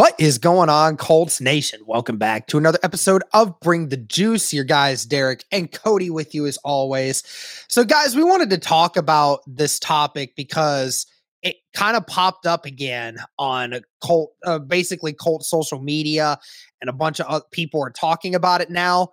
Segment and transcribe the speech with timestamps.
[0.00, 1.80] What is going on, Colts Nation?
[1.84, 4.50] Welcome back to another episode of Bring the Juice.
[4.50, 7.22] Your guys, Derek and Cody, with you as always.
[7.68, 11.04] So, guys, we wanted to talk about this topic because
[11.42, 16.38] it kind of popped up again on Colt, uh, basically Colt social media,
[16.80, 19.08] and a bunch of people are talking about it now.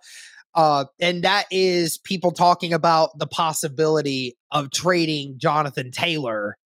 [0.54, 6.56] Uh, and that is people talking about the possibility of trading Jonathan Taylor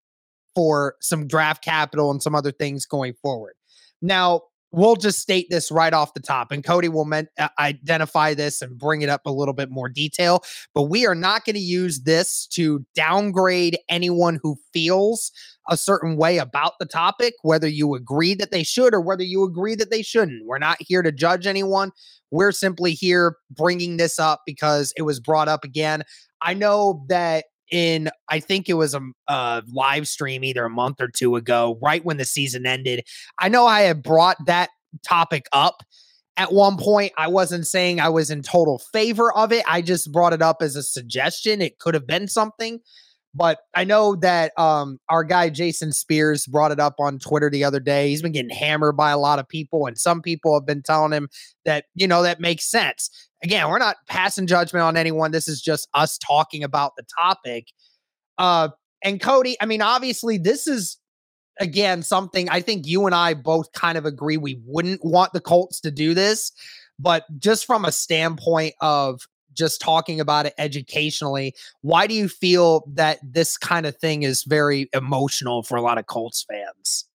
[0.55, 3.55] for some draft capital and some other things going forward.
[4.03, 4.41] Now,
[4.73, 8.61] we'll just state this right off the top, and Cody will men- uh, identify this
[8.61, 10.43] and bring it up a little bit more detail.
[10.73, 15.31] But we are not going to use this to downgrade anyone who feels
[15.69, 19.43] a certain way about the topic, whether you agree that they should or whether you
[19.43, 20.45] agree that they shouldn't.
[20.45, 21.91] We're not here to judge anyone.
[22.31, 26.03] We're simply here bringing this up because it was brought up again.
[26.41, 31.01] I know that in I think it was a, a, live stream either a month
[31.01, 33.03] or two ago, right when the season ended.
[33.39, 34.69] I know I had brought that
[35.05, 35.81] topic up
[36.37, 37.13] at one point.
[37.17, 39.65] I wasn't saying I was in total favor of it.
[39.67, 41.61] I just brought it up as a suggestion.
[41.61, 42.79] It could have been something.
[43.35, 47.63] But I know that um, our guy Jason Spears brought it up on Twitter the
[47.63, 48.09] other day.
[48.09, 51.11] He's been getting hammered by a lot of people, and some people have been telling
[51.11, 51.29] him
[51.65, 53.09] that, you know, that makes sense
[53.43, 55.31] again, we're not passing judgment on anyone.
[55.31, 57.67] This is just us talking about the topic.
[58.37, 58.69] Uh,
[59.03, 60.97] and Cody, I mean, obviously, this is
[61.59, 65.41] again something I think you and I both kind of agree we wouldn't want the
[65.41, 66.51] Colts to do this,
[66.97, 69.21] but just from a standpoint of
[69.53, 74.43] just talking about it educationally, why do you feel that this kind of thing is
[74.43, 77.05] very emotional for a lot of Colts fans?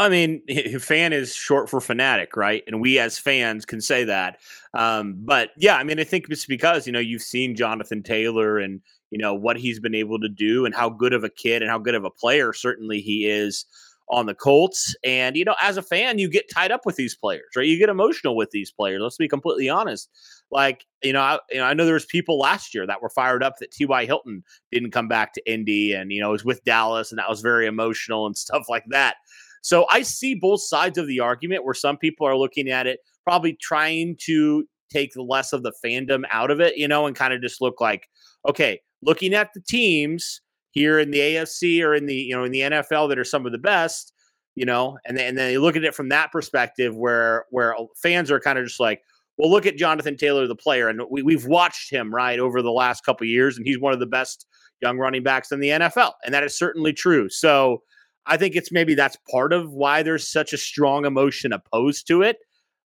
[0.00, 0.42] I mean,
[0.78, 2.62] fan is short for fanatic, right?
[2.68, 4.38] And we as fans can say that.
[4.72, 8.58] Um, but yeah, I mean, I think it's because, you know, you've seen Jonathan Taylor
[8.58, 11.62] and, you know, what he's been able to do and how good of a kid
[11.62, 13.66] and how good of a player certainly he is
[14.08, 14.94] on the Colts.
[15.02, 17.66] And, you know, as a fan, you get tied up with these players, right?
[17.66, 19.00] You get emotional with these players.
[19.02, 20.08] Let's be completely honest.
[20.50, 23.10] Like, you know, I, you know, I know there was people last year that were
[23.10, 24.06] fired up that T.Y.
[24.06, 24.42] Hilton
[24.72, 27.66] didn't come back to Indy and, you know, was with Dallas and that was very
[27.66, 29.16] emotional and stuff like that.
[29.62, 33.00] So I see both sides of the argument where some people are looking at it,
[33.24, 37.32] probably trying to take less of the fandom out of it, you know, and kind
[37.32, 38.08] of just look like,
[38.48, 42.52] okay, looking at the teams here in the AFC or in the, you know, in
[42.52, 44.12] the NFL that are some of the best,
[44.54, 47.76] you know, and then, and then you look at it from that perspective where where
[47.96, 49.02] fans are kind of just like,
[49.38, 52.72] well, look at Jonathan Taylor, the player, and we, we've watched him right over the
[52.72, 54.46] last couple years, and he's one of the best
[54.82, 57.28] young running backs in the NFL, and that is certainly true.
[57.28, 57.82] So
[58.26, 62.22] I think it's maybe that's part of why there's such a strong emotion opposed to
[62.22, 62.38] it.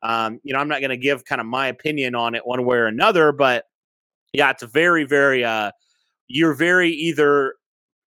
[0.02, 2.64] Um, you know, I'm not going to give kind of my opinion on it one
[2.64, 3.64] way or another, but
[4.32, 5.70] yeah, it's a very, very, uh,
[6.26, 7.54] you're very either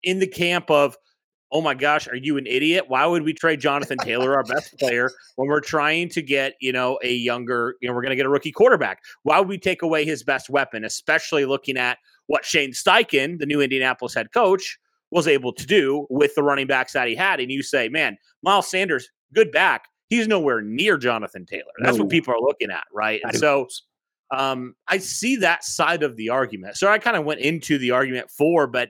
[0.03, 0.97] in the camp of,
[1.53, 2.85] oh my gosh, are you an idiot?
[2.87, 6.73] Why would we trade Jonathan Taylor, our best player, when we're trying to get, you
[6.73, 8.99] know, a younger, you know, we're going to get a rookie quarterback?
[9.21, 13.45] Why would we take away his best weapon, especially looking at what Shane Steichen, the
[13.45, 14.79] new Indianapolis head coach,
[15.11, 17.39] was able to do with the running backs that he had.
[17.39, 19.85] And you say, man, Miles Sanders, good back.
[20.09, 21.71] He's nowhere near Jonathan Taylor.
[21.79, 22.03] That's no.
[22.03, 23.21] what people are looking at, right?
[23.23, 23.67] And so
[24.35, 26.77] um, I see that side of the argument.
[26.77, 28.89] So I kind of went into the argument for, but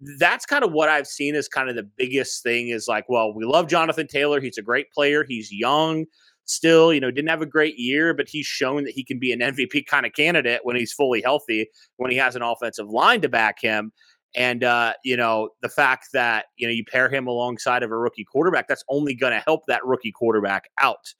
[0.00, 3.34] that's kind of what I've seen as kind of the biggest thing is like, well,
[3.34, 4.40] we love Jonathan Taylor.
[4.40, 5.24] He's a great player.
[5.28, 6.06] He's young.
[6.44, 9.32] still, you know, didn't have a great year, but he's shown that he can be
[9.32, 13.20] an MVP kind of candidate when he's fully healthy, when he has an offensive line
[13.20, 13.92] to back him.
[14.36, 17.98] And uh, you know, the fact that you know you pair him alongside of a
[17.98, 21.14] rookie quarterback, that's only going to help that rookie quarterback out.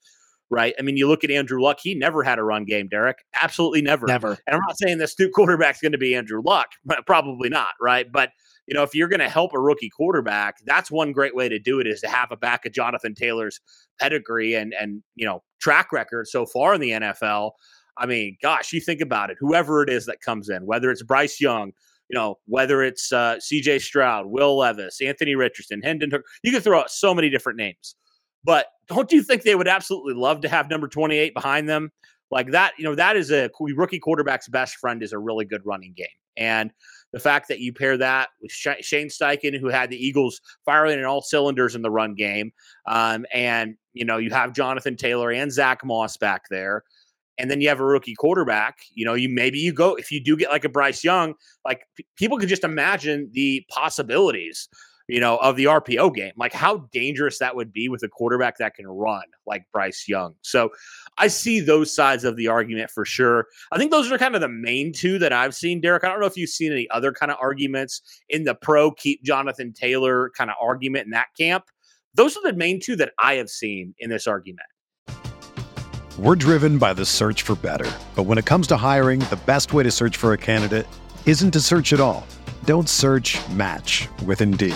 [0.49, 0.73] Right.
[0.77, 3.19] I mean, you look at Andrew Luck, he never had a run game, Derek.
[3.41, 4.05] Absolutely never.
[4.05, 4.37] Never.
[4.47, 6.71] And I'm not saying this new quarterback's going to be Andrew Luck,
[7.05, 8.11] probably not, right?
[8.11, 8.31] But
[8.71, 11.59] you know, if you're going to help a rookie quarterback, that's one great way to
[11.59, 13.59] do it is to have a back of Jonathan Taylor's
[13.99, 17.51] pedigree and and you know track record so far in the NFL.
[17.97, 19.35] I mean, gosh, you think about it.
[19.41, 21.73] Whoever it is that comes in, whether it's Bryce Young,
[22.07, 23.79] you know, whether it's uh, C.J.
[23.79, 26.09] Stroud, Will Levis, Anthony Richardson, Hendon,
[26.41, 27.95] you can throw out so many different names.
[28.45, 31.91] But don't you think they would absolutely love to have number 28 behind them?
[32.31, 35.61] Like that, you know, that is a rookie quarterback's best friend is a really good
[35.65, 36.07] running game.
[36.37, 36.71] And
[37.13, 41.05] the fact that you pair that with Shane Steichen, who had the Eagles firing in
[41.05, 42.51] all cylinders in the run game,
[42.87, 46.83] um, and you know you have Jonathan Taylor and Zach Moss back there,
[47.37, 48.79] and then you have a rookie quarterback.
[48.93, 51.33] You know, you maybe you go if you do get like a Bryce Young,
[51.65, 54.69] like p- people can just imagine the possibilities
[55.11, 56.31] you know, of the RPO game.
[56.37, 60.35] Like how dangerous that would be with a quarterback that can run like Bryce Young.
[60.41, 60.69] So
[61.17, 63.47] I see those sides of the argument for sure.
[63.73, 66.05] I think those are kind of the main two that I've seen, Derek.
[66.05, 69.21] I don't know if you've seen any other kind of arguments in the pro keep
[69.21, 71.65] Jonathan Taylor kind of argument in that camp.
[72.13, 74.67] Those are the main two that I have seen in this argument.
[76.17, 77.91] We're driven by the search for better.
[78.15, 80.87] But when it comes to hiring, the best way to search for a candidate
[81.25, 82.25] isn't to search at all.
[82.63, 84.75] Don't search match with Indeed.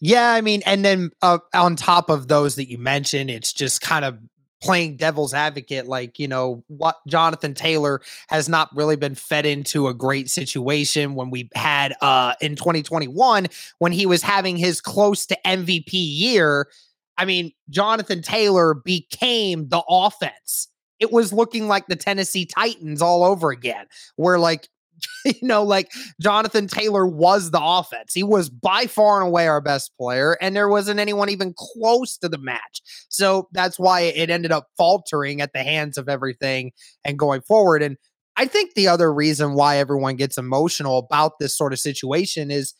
[0.00, 3.80] Yeah, I mean, and then uh, on top of those that you mentioned, it's just
[3.80, 4.18] kind of
[4.62, 9.86] playing devil's advocate like you know what Jonathan Taylor has not really been fed into
[9.86, 13.46] a great situation when we had uh in 2021
[13.78, 16.68] when he was having his close to MVP year.
[17.18, 20.68] I mean Jonathan Taylor became the offense.
[20.98, 24.68] It was looking like the Tennessee Titans all over again where like
[25.24, 28.12] you know, like Jonathan Taylor was the offense.
[28.14, 32.16] He was by far and away our best player, and there wasn't anyone even close
[32.18, 32.82] to the match.
[33.08, 36.72] So that's why it ended up faltering at the hands of everything
[37.04, 37.82] and going forward.
[37.82, 37.96] And
[38.36, 42.74] I think the other reason why everyone gets emotional about this sort of situation is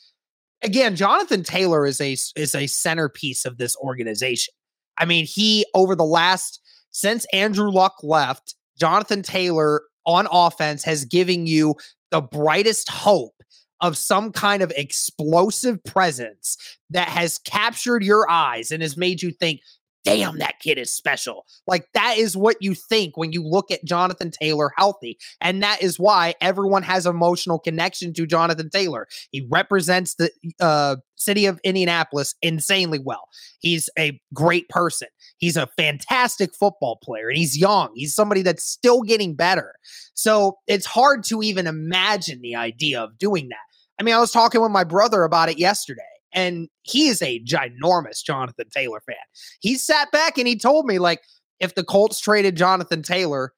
[0.62, 4.52] again, Jonathan Taylor is a is a centerpiece of this organization.
[4.99, 11.05] I mean, he over the last since Andrew Luck left, Jonathan Taylor on offense has
[11.05, 11.75] given you
[12.11, 13.35] the brightest hope
[13.81, 19.31] of some kind of explosive presence that has captured your eyes and has made you
[19.31, 19.60] think,
[20.06, 21.44] damn, that kid is special.
[21.67, 25.19] Like that is what you think when you look at Jonathan Taylor healthy.
[25.41, 29.08] And that is why everyone has emotional connection to Jonathan Taylor.
[29.31, 33.29] He represents the uh, city of Indianapolis insanely well.
[33.58, 35.08] He's a great person.
[35.39, 37.91] He's a fantastic football player and he's young.
[37.94, 39.75] He's somebody that's still getting better.
[40.15, 43.58] So it's hard to even imagine the idea of doing that.
[43.98, 46.03] I mean, I was talking with my brother about it yesterday
[46.36, 49.16] and he is a ginormous Jonathan Taylor fan.
[49.60, 51.22] He sat back and he told me like
[51.58, 53.52] if the Colts traded Jonathan Taylor,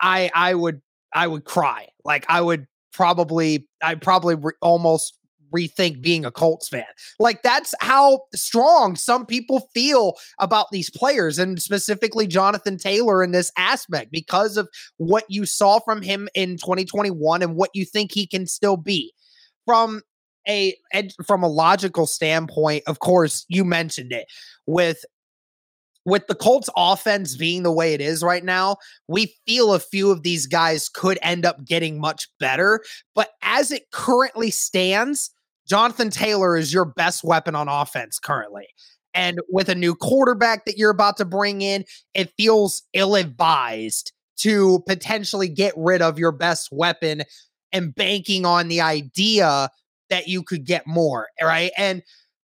[0.00, 0.82] I I would
[1.12, 1.88] I would cry.
[2.04, 5.16] Like I would probably I probably re- almost
[5.52, 6.84] rethink being a Colts fan.
[7.18, 13.32] Like that's how strong some people feel about these players and specifically Jonathan Taylor in
[13.32, 14.68] this aspect because of
[14.98, 19.12] what you saw from him in 2021 and what you think he can still be.
[19.66, 20.02] From
[20.50, 24.26] a from a logical standpoint, of course, you mentioned it
[24.66, 25.04] with
[26.06, 28.76] with the Colts offense being the way it is right now,
[29.06, 32.80] we feel a few of these guys could end up getting much better.
[33.14, 35.30] But as it currently stands,
[35.68, 38.66] Jonathan Taylor is your best weapon on offense currently.
[39.12, 44.12] And with a new quarterback that you're about to bring in, it feels ill advised
[44.38, 47.22] to potentially get rid of your best weapon
[47.72, 49.68] and banking on the idea
[50.10, 51.28] that you could get more.
[51.42, 51.72] Right.
[51.76, 52.02] And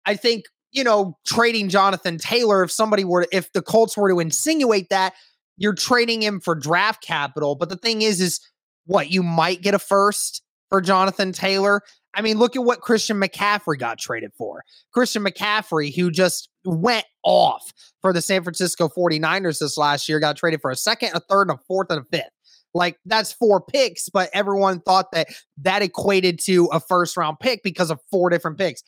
[0.05, 4.21] I think, you know, trading Jonathan Taylor, if somebody were, if the Colts were to
[4.21, 5.15] insinuate that,
[5.57, 7.55] you're trading him for draft capital.
[7.55, 8.41] But the thing is, is
[8.87, 11.83] what you might get a first for Jonathan Taylor.
[12.15, 14.65] I mean, look at what Christian McCaffrey got traded for.
[14.93, 20.37] Christian McCaffrey, who just went off for the San Francisco 49ers this last year, got
[20.37, 22.31] traded for a second, a third, and a fourth, and a fifth.
[22.75, 27.63] Like that's four picks, but everyone thought that that equated to a first round pick
[27.63, 28.83] because of four different picks.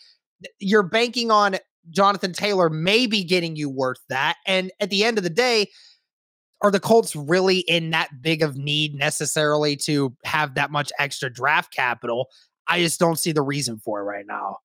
[0.58, 1.56] You're banking on
[1.90, 4.36] Jonathan Taylor maybe getting you worth that.
[4.46, 5.70] And at the end of the day,
[6.62, 11.30] are the Colts really in that big of need necessarily to have that much extra
[11.30, 12.30] draft capital?
[12.66, 14.58] I just don't see the reason for it right now.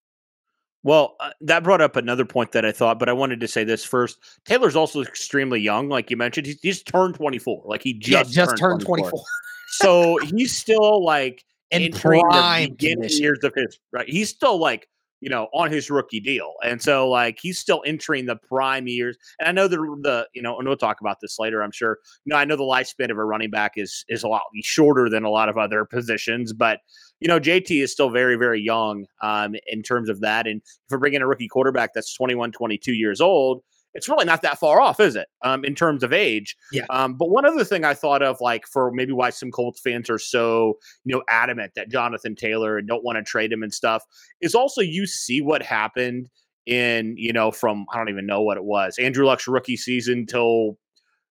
[0.83, 3.63] Well, uh, that brought up another point that I thought, but I wanted to say
[3.63, 4.19] this first.
[4.45, 6.47] Taylor's also extremely young, like you mentioned.
[6.47, 7.63] He's, he's turned 24.
[7.65, 9.09] Like he just, yeah, just turned, turned 24.
[9.09, 9.25] 24.
[9.67, 14.07] so he's still like in prime years of his right.
[14.07, 14.87] He's still like
[15.21, 16.53] you know, on his rookie deal.
[16.63, 19.17] And so like he's still entering the prime years.
[19.39, 21.97] And I know the the you know, and we'll talk about this later, I'm sure.
[22.25, 25.09] You know, I know the lifespan of a running back is is a lot shorter
[25.09, 26.79] than a lot of other positions, but
[27.19, 30.47] you know, JT is still very, very young um, in terms of that.
[30.47, 33.61] And if we're bringing a rookie quarterback that's 21, 22 years old,
[33.93, 35.27] it's really not that far off, is it?
[35.43, 36.55] Um, in terms of age.
[36.71, 36.85] Yeah.
[36.89, 40.09] Um, but one other thing I thought of, like for maybe why some Colts fans
[40.09, 43.73] are so you know adamant that Jonathan Taylor and don't want to trade him and
[43.73, 44.03] stuff,
[44.41, 46.29] is also you see what happened
[46.65, 50.25] in you know from I don't even know what it was Andrew Luck's rookie season
[50.25, 50.77] till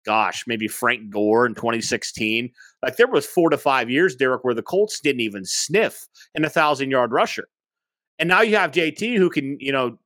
[0.05, 2.49] gosh maybe Frank Gore in 2016.
[2.83, 6.43] Like there was four to five years, Derek, where the Colts didn't even sniff an
[6.43, 7.47] a thousand yard rusher.
[8.19, 9.97] And now you have JT who can, you know,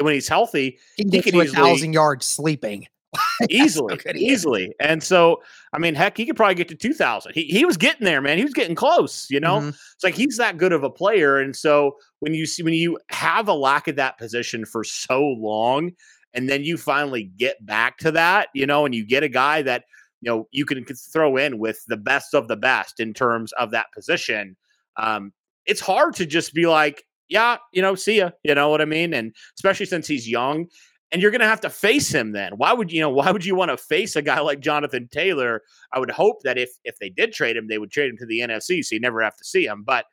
[0.00, 2.86] when he's healthy, he, he can a thousand yards sleeping
[3.50, 4.74] easily, so easily.
[4.80, 5.42] And so,
[5.72, 7.32] I mean, heck, he could probably get to two thousand.
[7.34, 8.38] He he was getting there, man.
[8.38, 9.28] He was getting close.
[9.30, 9.68] You know, mm-hmm.
[9.68, 11.38] it's like he's that good of a player.
[11.38, 15.22] And so when you see when you have a lack of that position for so
[15.22, 15.92] long,
[16.34, 19.62] and then you finally get back to that, you know, and you get a guy
[19.62, 19.84] that
[20.20, 23.70] you know you can throw in with the best of the best in terms of
[23.72, 24.56] that position.
[24.96, 25.32] Um,
[25.66, 28.30] it's hard to just be like, yeah, you know, see ya.
[28.44, 29.14] You know what I mean?
[29.14, 30.66] And especially since he's young
[31.10, 32.52] and you're going to have to face him then.
[32.56, 35.62] Why would you know, why would you want to face a guy like Jonathan Taylor?
[35.92, 38.26] I would hope that if if they did trade him, they would trade him to
[38.26, 39.82] the NFC so you never have to see him.
[39.84, 40.04] But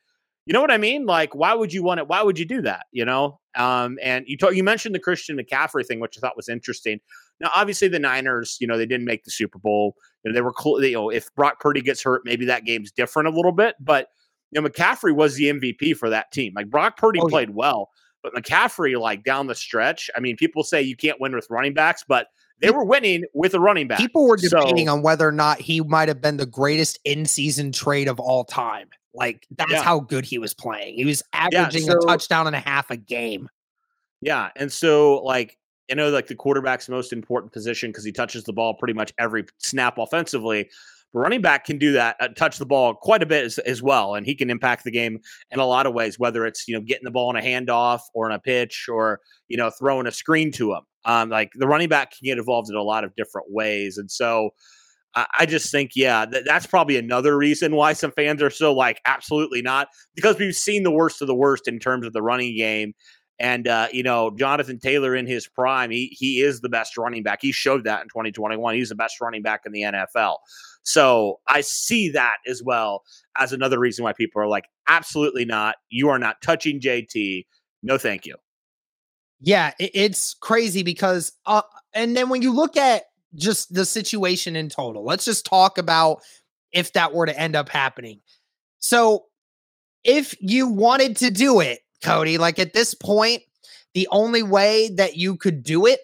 [0.45, 1.05] you know what I mean?
[1.05, 2.07] Like, why would you want it?
[2.07, 2.85] Why would you do that?
[2.91, 3.39] You know?
[3.55, 6.99] Um, and you talk, you mentioned the Christian McCaffrey thing, which I thought was interesting.
[7.39, 9.95] Now, obviously, the Niners, you know, they didn't make the Super Bowl.
[10.23, 12.91] You know, they were, cl- you know, if Brock Purdy gets hurt, maybe that game's
[12.91, 13.75] different a little bit.
[13.79, 14.07] But
[14.51, 16.53] you know, McCaffrey was the MVP for that team.
[16.55, 17.55] Like Brock Purdy oh, played yeah.
[17.55, 17.89] well,
[18.23, 21.73] but McCaffrey, like down the stretch, I mean, people say you can't win with running
[21.73, 22.27] backs, but
[22.61, 23.99] they were winning with a running back.
[23.99, 27.25] People were debating so, on whether or not he might have been the greatest in
[27.25, 28.89] season trade of all time.
[29.13, 29.81] Like that's yeah.
[29.81, 30.95] how good he was playing.
[30.95, 33.49] He was averaging yeah, so, a touchdown and a half a game.
[34.21, 34.49] Yeah.
[34.55, 35.57] And so like
[35.89, 39.13] I know like the quarterback's most important position because he touches the ball pretty much
[39.17, 40.69] every snap offensively
[41.13, 44.15] running back can do that, uh, touch the ball quite a bit as, as, well,
[44.15, 45.19] and he can impact the game
[45.51, 46.19] in a lot of ways.
[46.19, 49.19] Whether it's you know getting the ball in a handoff or in a pitch, or
[49.47, 50.81] you know throwing a screen to him.
[51.05, 54.09] Um, like the running back can get involved in a lot of different ways, and
[54.09, 54.51] so.
[55.37, 59.01] I just think, yeah, th- that's probably another reason why some fans are so like,
[59.07, 62.55] absolutely not, because we've seen the worst of the worst in terms of the running
[62.55, 62.93] game.
[63.39, 67.23] And uh, you know, Jonathan Taylor in his prime, he he is the best running
[67.23, 67.39] back.
[67.41, 68.75] He showed that in 2021.
[68.75, 70.37] He's the best running back in the NFL.
[70.83, 73.03] So I see that as well
[73.37, 75.75] as another reason why people are like, absolutely not.
[75.89, 77.45] You are not touching JT.
[77.83, 78.35] No, thank you.
[79.41, 81.61] Yeah, it's crazy because, uh,
[81.93, 83.03] and then when you look at
[83.35, 86.21] just the situation in total, let's just talk about
[86.73, 88.19] if that were to end up happening.
[88.79, 89.25] So,
[90.03, 93.43] if you wanted to do it, Cody, like at this point,
[93.93, 95.99] the only way that you could do it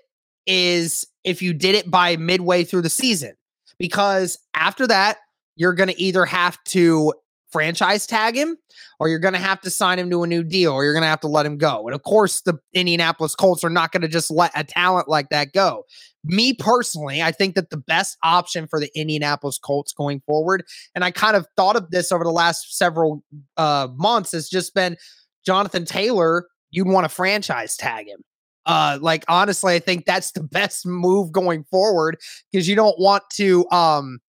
[0.48, 3.36] is if you did it by midway through the season
[3.78, 5.18] because after that,
[5.56, 7.14] you're going to either have to
[7.52, 8.58] franchise tag him
[9.00, 11.04] or you're going to have to sign him to a new deal or you're going
[11.04, 11.88] to have to let him go.
[11.88, 15.30] And of course, the Indianapolis Colts are not going to just let a talent like
[15.30, 15.86] that go.
[16.24, 20.64] Me personally, I think that the best option for the Indianapolis Colts going forward,
[20.96, 23.24] and I kind of thought of this over the last several
[23.58, 24.98] uh, months, has just been
[25.46, 26.48] Jonathan Taylor.
[26.72, 28.24] You'd want to franchise tag him.
[28.66, 32.18] Uh, like honestly, I think that's the best move going forward
[32.52, 33.70] because you don't want to.
[33.70, 34.20] Um,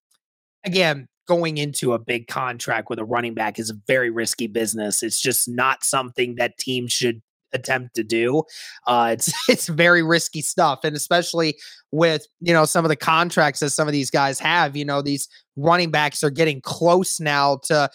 [0.64, 5.02] again, going into a big contract with a running back is a very risky business.
[5.02, 8.42] It's just not something that teams should attempt to do.
[8.86, 11.56] Uh, it's it's very risky stuff, and especially
[11.92, 14.76] with you know some of the contracts that some of these guys have.
[14.76, 17.90] You know, these running backs are getting close now to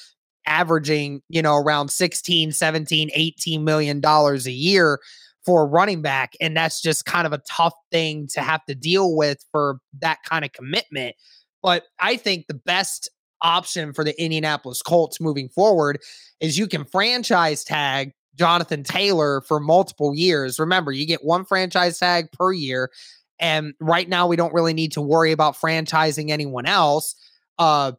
[0.46, 5.00] averaging you know around 16 17 18 million dollars a year
[5.46, 8.76] for a running back and that's just kind of a tough thing to have to
[8.76, 11.16] deal with for that kind of commitment
[11.62, 13.10] but i think the best
[13.42, 16.00] option for the indianapolis colts moving forward
[16.40, 20.60] is you can franchise tag Jonathan Taylor for multiple years.
[20.60, 22.90] Remember, you get one franchise tag per year.
[23.40, 27.16] And right now, we don't really need to worry about franchising anyone else.
[27.58, 27.94] Uh,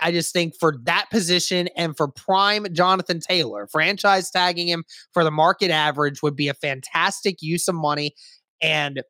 [0.00, 5.24] I just think for that position and for prime Jonathan Taylor, franchise tagging him for
[5.24, 8.14] the market average would be a fantastic use of money.
[8.60, 9.02] And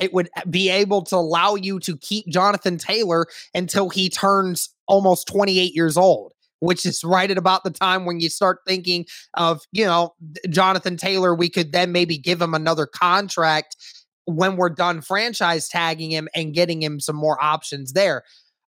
[0.00, 5.26] it would be able to allow you to keep Jonathan Taylor until he turns almost
[5.28, 9.04] 28 years old which is right at about the time when you start thinking
[9.34, 10.14] of, you know,
[10.48, 13.76] Jonathan Taylor, we could then maybe give him another contract
[14.24, 18.24] when we're done franchise tagging him and getting him some more options there.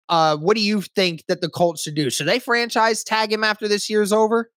[0.08, 2.10] Uh, what do you think that the Colts should do?
[2.10, 4.50] Should they franchise tag him after this year's over?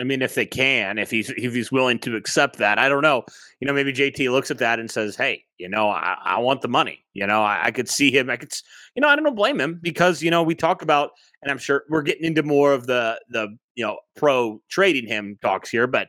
[0.00, 3.02] I mean, if they can, if he's if he's willing to accept that, I don't
[3.02, 3.22] know.
[3.60, 6.62] You know, maybe JT looks at that and says, "Hey, you know, I, I want
[6.62, 8.30] the money." You know, I, I, could see him.
[8.30, 8.50] I could,
[8.94, 11.10] you know, I don't blame him because you know we talk about,
[11.42, 15.38] and I'm sure we're getting into more of the the you know pro trading him
[15.42, 16.08] talks here, but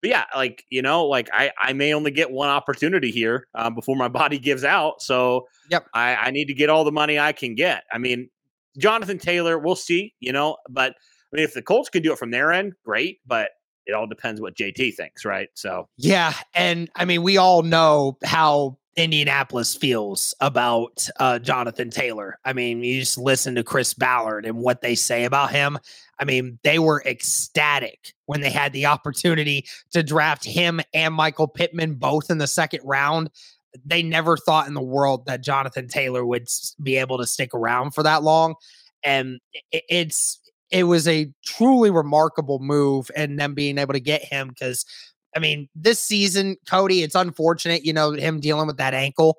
[0.00, 3.74] but yeah, like you know, like I I may only get one opportunity here um,
[3.74, 7.18] before my body gives out, so yep, I I need to get all the money
[7.18, 7.84] I can get.
[7.92, 8.28] I mean,
[8.78, 10.92] Jonathan Taylor, we'll see, you know, but
[11.32, 13.50] I mean, if the Colts can do it from their end, great, but
[13.86, 15.48] it all depends what JT thinks, right?
[15.54, 16.34] So, yeah.
[16.54, 22.38] And I mean, we all know how Indianapolis feels about uh, Jonathan Taylor.
[22.44, 25.78] I mean, you just listen to Chris Ballard and what they say about him.
[26.18, 31.48] I mean, they were ecstatic when they had the opportunity to draft him and Michael
[31.48, 33.30] Pittman both in the second round.
[33.84, 36.48] They never thought in the world that Jonathan Taylor would
[36.82, 38.54] be able to stick around for that long.
[39.02, 39.40] And
[39.72, 40.38] it's
[40.70, 44.84] it was a truly remarkable move and them being able to get him because
[45.36, 49.38] I mean, this season, Cody, it's unfortunate, you know, him dealing with that ankle.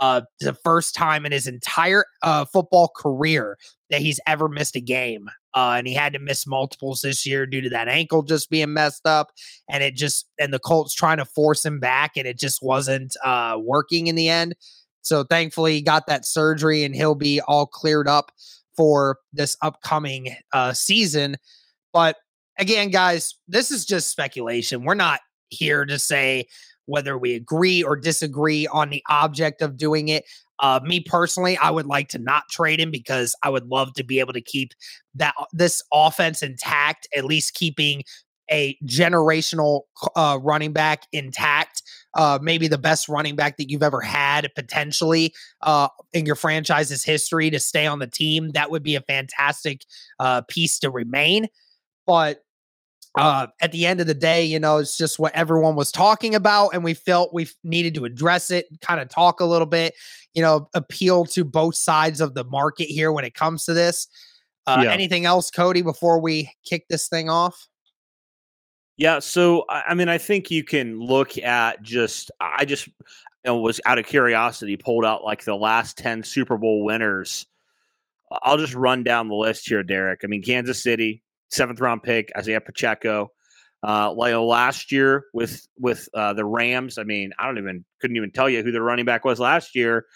[0.00, 3.58] Uh, the first time in his entire uh, football career
[3.90, 5.28] that he's ever missed a game.
[5.54, 8.72] Uh, and he had to miss multiples this year due to that ankle just being
[8.72, 9.32] messed up.
[9.68, 13.16] And it just, and the Colts trying to force him back, and it just wasn't
[13.24, 14.54] uh, working in the end.
[15.02, 18.30] So thankfully, he got that surgery and he'll be all cleared up
[18.76, 21.36] for this upcoming uh, season.
[21.92, 22.16] But
[22.58, 24.84] again, guys, this is just speculation.
[24.84, 26.46] We're not here to say
[26.86, 30.24] whether we agree or disagree on the object of doing it.
[30.60, 34.02] Uh, me personally, I would like to not trade him because I would love to
[34.02, 34.72] be able to keep
[35.14, 38.02] that this offense intact, at least keeping
[38.50, 39.82] a generational
[40.16, 41.82] uh, running back intact,
[42.16, 47.04] uh, maybe the best running back that you've ever had potentially uh, in your franchise's
[47.04, 48.50] history to stay on the team.
[48.52, 49.82] That would be a fantastic
[50.18, 51.48] uh, piece to remain.
[52.06, 52.38] But
[53.18, 56.34] uh, at the end of the day, you know, it's just what everyone was talking
[56.34, 59.94] about, and we felt we needed to address it, kind of talk a little bit,
[60.34, 64.06] you know, appeal to both sides of the market here when it comes to this.
[64.66, 64.92] Uh, yeah.
[64.92, 67.66] Anything else, Cody, before we kick this thing off?
[68.96, 72.94] Yeah, so I mean, I think you can look at just I just you
[73.46, 77.46] know, was out of curiosity pulled out like the last ten Super Bowl winners.
[78.42, 80.20] I'll just run down the list here, Derek.
[80.22, 83.30] I mean, Kansas City seventh round pick Isaiah Pacheco.
[83.86, 88.16] Uh, like last year with with uh, the Rams, I mean, I don't even couldn't
[88.16, 90.06] even tell you who the running back was last year.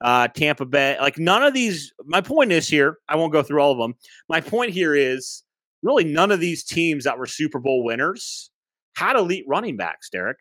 [0.00, 1.92] Uh, Tampa Bay, like none of these.
[2.06, 2.96] My point is here.
[3.08, 3.94] I won't go through all of them.
[4.30, 5.42] My point here is
[5.82, 8.50] really none of these teams that were Super Bowl winners
[8.96, 10.38] had elite running backs, Derek.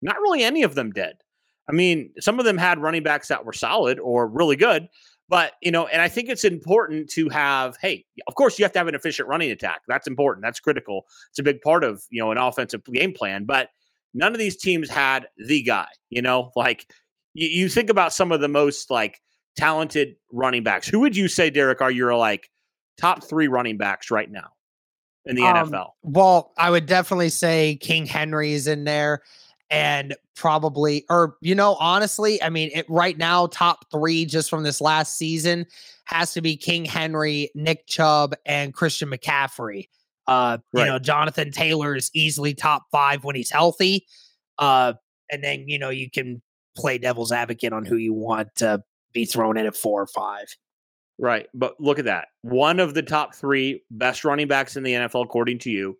[0.00, 1.16] Not really any of them did.
[1.68, 4.88] I mean, some of them had running backs that were solid or really good,
[5.30, 8.72] but, you know, and I think it's important to have, hey, of course, you have
[8.72, 9.82] to have an efficient running attack.
[9.86, 10.42] That's important.
[10.42, 11.06] That's critical.
[11.30, 13.44] It's a big part of, you know, an offensive game plan.
[13.44, 13.68] But
[14.12, 16.92] none of these teams had the guy, you know, like
[17.32, 19.20] you, you think about some of the most like
[19.56, 20.88] talented running backs.
[20.88, 22.50] Who would you say, Derek, are your like
[22.98, 24.48] top three running backs right now?
[25.26, 25.90] in the um, NFL?
[26.02, 29.22] Well, I would definitely say King Henry is in there
[29.70, 34.62] and probably or you know honestly i mean it right now top three just from
[34.62, 35.66] this last season
[36.04, 39.88] has to be king henry nick chubb and christian mccaffrey
[40.26, 40.84] uh right.
[40.84, 44.06] you know jonathan taylor is easily top five when he's healthy
[44.58, 44.92] uh
[45.30, 46.42] and then you know you can
[46.76, 50.46] play devil's advocate on who you want to be thrown in at four or five
[51.22, 51.48] Right.
[51.52, 52.28] But look at that.
[52.40, 55.98] One of the top three best running backs in the NFL, according to you,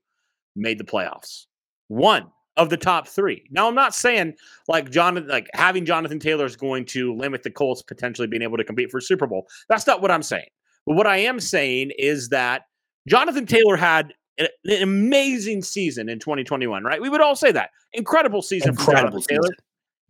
[0.57, 1.45] made the playoffs.
[1.89, 3.43] One of the top three.
[3.51, 4.35] Now, I'm not saying
[4.69, 8.59] like Jonathan, like having Jonathan Taylor is going to limit the Colts potentially being able
[8.59, 9.49] to compete for Super Bowl.
[9.71, 10.49] That's not what I'm saying.
[10.87, 12.65] But what I am saying is that
[13.09, 14.49] Jonathan Taylor had an,
[14.83, 17.01] amazing season in 2021, right?
[17.01, 17.71] We would all say that.
[17.95, 19.55] Incredible season incredible for Jonathan Taylor.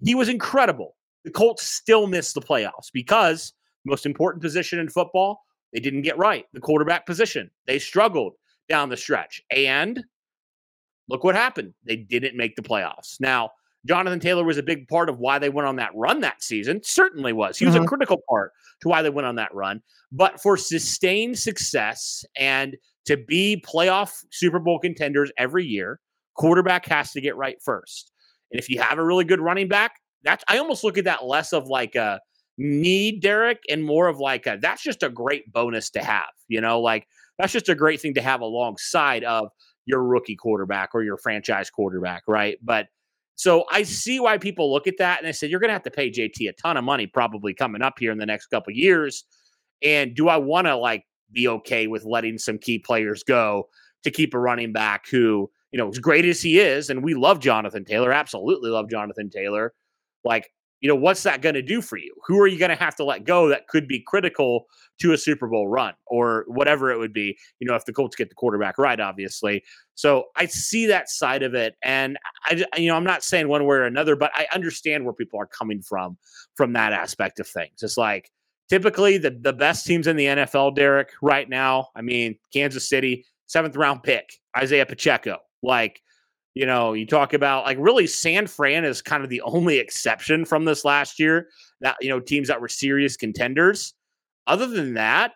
[0.02, 0.96] He was incredible.
[1.24, 3.52] The Colts still missed the playoffs because
[3.84, 6.46] most important position in football, they didn't get right.
[6.52, 7.48] The quarterback position.
[7.68, 8.34] They struggled
[8.68, 9.40] down the stretch.
[9.54, 10.02] And
[11.11, 11.75] look what happened.
[11.85, 13.20] They didn't make the playoffs.
[13.20, 13.51] Now,
[13.87, 16.81] Jonathan Taylor was a big part of why they went on that run that season.
[16.83, 17.59] Certainly was.
[17.59, 17.85] He was mm-hmm.
[17.85, 19.83] a critical part to why they went on that run.
[20.12, 26.01] But for sustained success and to be playoff Super Bowl contenders every year,
[26.35, 28.12] quarterback has to get right first.
[28.53, 29.92] And if you have a really good running back,
[30.23, 32.20] that's I almost look at that less of like a
[32.59, 36.29] need, Derek, and more of like a, that's just a great bonus to have.
[36.49, 37.07] You know, like
[37.38, 39.49] that's just a great thing to have alongside of
[39.87, 42.59] your rookie quarterback or your franchise quarterback, right?
[42.62, 42.88] But
[43.35, 43.87] so I mm.
[43.87, 46.11] see why people look at that and they say you're going to have to pay
[46.11, 49.25] JT a ton of money probably coming up here in the next couple years.
[49.83, 53.69] And do I want to like be okay with letting some key players go
[54.05, 57.14] to keep a running back who, you know, as great as he is, and we
[57.14, 59.73] love Jonathan Taylor, absolutely love Jonathan Taylor.
[60.25, 62.14] Like you know, what's that going to do for you?
[62.27, 64.66] Who are you going to have to let go that could be critical
[65.01, 68.16] to a Super Bowl run or whatever it would be, you know, if the Colts
[68.16, 69.62] get the quarterback right, obviously.
[69.95, 71.75] So I see that side of it.
[71.83, 75.14] And I, you know, I'm not saying one way or another, but I understand where
[75.14, 76.16] people are coming from,
[76.55, 77.83] from that aspect of things.
[77.83, 78.31] It's like
[78.71, 83.27] typically the, the best teams in the NFL, Derek, right now, I mean, Kansas City,
[83.47, 85.38] seventh round pick, Isaiah Pacheco.
[85.62, 86.01] Like,
[86.54, 90.44] you know, you talk about like really San Fran is kind of the only exception
[90.44, 91.48] from this last year
[91.80, 93.94] that, you know, teams that were serious contenders.
[94.46, 95.32] Other than that,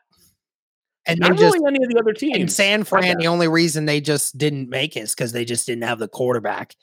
[1.06, 2.36] and not just, really any of the other teams.
[2.36, 5.66] In San Fran, the only reason they just didn't make it is because they just
[5.66, 6.74] didn't have the quarterback.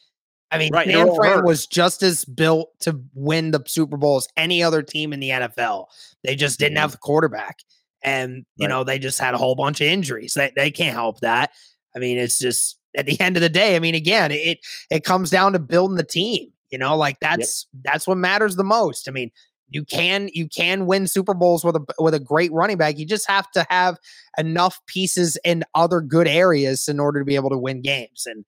[0.51, 1.45] I mean, right, San Fran hurt.
[1.45, 5.29] was just as built to win the Super Bowl as any other team in the
[5.29, 5.85] NFL.
[6.23, 6.81] They just didn't mm-hmm.
[6.81, 7.59] have the quarterback.
[8.03, 8.69] And, you right.
[8.69, 10.33] know, they just had a whole bunch of injuries.
[10.33, 11.51] They, they can't help that.
[11.95, 15.03] I mean, it's just at the end of the day, I mean, again, it it
[15.03, 16.51] comes down to building the team.
[16.69, 17.83] You know, like that's yep.
[17.83, 19.09] that's what matters the most.
[19.09, 19.31] I mean,
[19.71, 22.97] you can you can win Super Bowls with a with a great running back.
[22.97, 23.97] You just have to have
[24.37, 28.25] enough pieces in other good areas in order to be able to win games.
[28.25, 28.45] And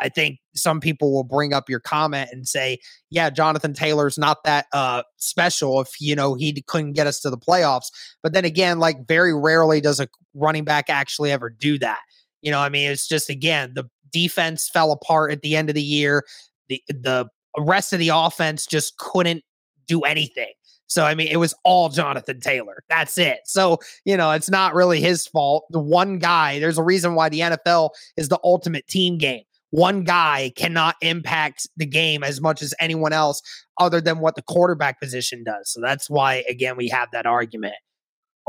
[0.00, 2.78] I think some people will bring up your comment and say,
[3.10, 7.30] "Yeah, Jonathan Taylor's not that uh, special if you know he couldn't get us to
[7.30, 7.90] the playoffs."
[8.22, 12.00] But then again, like very rarely does a running back actually ever do that.
[12.44, 15.74] You know, I mean, it's just again the defense fell apart at the end of
[15.74, 16.24] the year.
[16.68, 17.28] The the
[17.58, 19.42] rest of the offense just couldn't
[19.88, 20.52] do anything.
[20.86, 22.84] So I mean, it was all Jonathan Taylor.
[22.90, 23.40] That's it.
[23.46, 25.64] So you know, it's not really his fault.
[25.70, 26.58] The one guy.
[26.60, 29.42] There's a reason why the NFL is the ultimate team game.
[29.70, 33.42] One guy cannot impact the game as much as anyone else,
[33.80, 35.72] other than what the quarterback position does.
[35.72, 37.74] So that's why, again, we have that argument.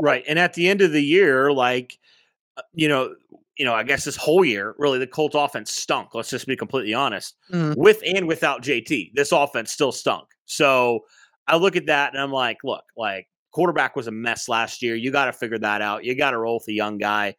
[0.00, 0.22] Right.
[0.28, 1.98] And at the end of the year, like,
[2.56, 3.16] uh, you know,
[3.56, 6.14] you know, I guess this whole year, really, the Colts offense stunk.
[6.14, 7.36] Let's just be completely honest.
[7.52, 7.80] Mm-hmm.
[7.80, 10.28] With and without JT, this offense still stunk.
[10.44, 11.00] So
[11.46, 14.94] I look at that and I'm like, look, like quarterback was a mess last year.
[14.94, 16.04] You got to figure that out.
[16.04, 17.36] You got to roll with a young guy.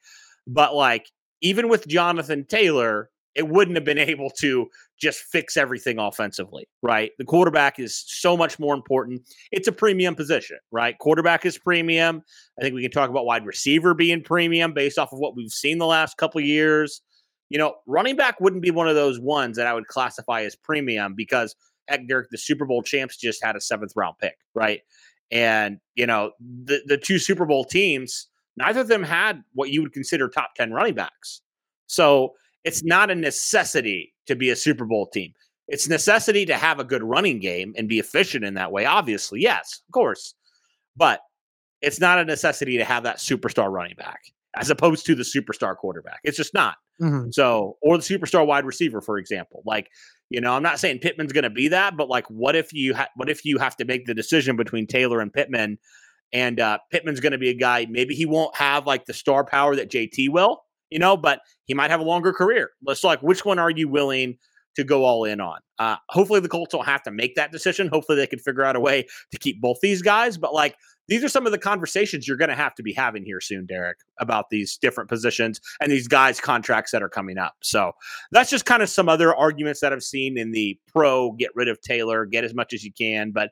[0.47, 1.08] But like,
[1.41, 4.67] even with Jonathan Taylor, it wouldn't have been able to
[5.00, 7.12] just fix everything offensively, right?
[7.19, 9.21] The quarterback is so much more important.
[9.52, 10.97] It's a premium position, right?
[10.97, 12.23] Quarterback is premium.
[12.60, 15.52] I think we can talk about wide receiver being premium based off of what we've
[15.52, 17.02] seen the last couple years.
[17.50, 20.56] You know, running back wouldn't be one of those ones that I would classify as
[20.56, 21.56] premium because
[21.88, 24.82] heck, the Super Bowl champs just had a seventh round pick, right?
[25.30, 29.84] And you know, the the two Super Bowl teams, neither of them had what you
[29.84, 31.41] would consider top ten running backs.
[31.86, 35.34] So it's not a necessity to be a Super Bowl team.
[35.67, 38.86] It's necessity to have a good running game and be efficient in that way.
[38.86, 40.34] Obviously, yes, of course.
[40.96, 41.22] But
[41.82, 44.22] it's not a necessity to have that superstar running back
[44.56, 46.20] as opposed to the superstar quarterback.
[46.24, 46.76] It's just not.
[47.02, 47.30] Mm-hmm.
[47.32, 49.62] So, or the superstar wide receiver, for example.
[49.65, 49.89] Like,
[50.30, 52.96] you know, I'm not saying Pittman's going to be that, but like, what if you
[52.96, 55.78] ha- what if you have to make the decision between Taylor and Pittman,
[56.34, 59.46] and uh, Pittman's going to be a guy maybe he won't have like the star
[59.46, 62.71] power that JT will, you know, but he might have a longer career.
[62.86, 64.38] Let's like, which one are you willing
[64.76, 65.60] to go all in on?
[65.80, 67.88] Uh, hopefully, the Colts don't have to make that decision.
[67.88, 70.38] Hopefully, they can figure out a way to keep both these guys.
[70.38, 70.76] But like,
[71.08, 73.65] these are some of the conversations you're going to have to be having here soon,
[73.65, 77.56] Derek, about these different positions and these guys' contracts that are coming up.
[77.62, 77.93] So
[78.32, 81.69] that's just kind of some other arguments that I've seen in the pro get rid
[81.69, 83.32] of Taylor, get as much as you can.
[83.32, 83.52] But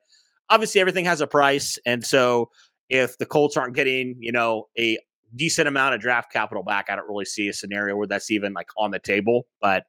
[0.50, 1.80] obviously, everything has a price.
[1.86, 2.50] And so
[2.90, 4.98] if the Colts aren't getting, you know, a
[5.36, 6.88] decent amount of draft capital back.
[6.90, 9.48] I don't really see a scenario where that's even like on the table.
[9.62, 9.86] But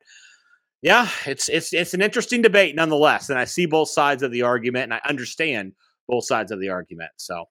[0.83, 4.43] Yeah, it's it's it's an interesting debate nonetheless, and I see both sides of the
[4.43, 5.73] argument, and I understand
[6.09, 7.11] both sides of the argument.
[7.17, 7.47] So,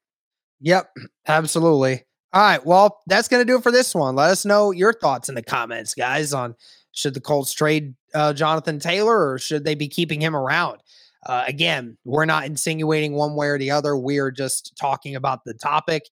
[0.61, 0.91] yep,
[1.27, 2.03] absolutely.
[2.33, 4.15] All right, well, that's going to do it for this one.
[4.15, 6.55] Let us know your thoughts in the comments, guys, on
[6.91, 10.81] should the Colts trade uh, Jonathan Taylor or should they be keeping him around?
[11.25, 13.97] Uh, again, we're not insinuating one way or the other.
[13.97, 16.09] We're just talking about the topic.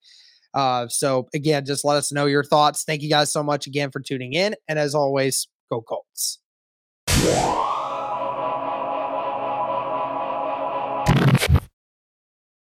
[0.54, 2.84] Uh, so, again, just let us know your thoughts.
[2.84, 4.56] Thank you guys so much again for tuning in.
[4.68, 6.40] And as always, go Colts.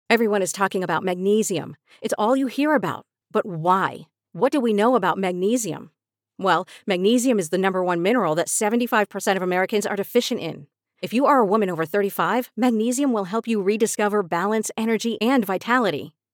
[0.09, 1.75] Everyone is talking about magnesium.
[2.01, 3.05] It's all you hear about.
[3.31, 4.07] But why?
[4.31, 5.91] What do we know about magnesium?
[6.39, 10.67] Well, magnesium is the number one mineral that 75% of Americans are deficient in.
[11.01, 15.45] If you are a woman over 35, magnesium will help you rediscover balance, energy, and
[15.45, 16.13] vitality.